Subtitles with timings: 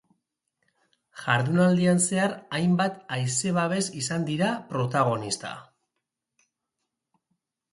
[1.23, 5.53] Jardunaldian zehar hainbat haize-babes izan dira protagonista.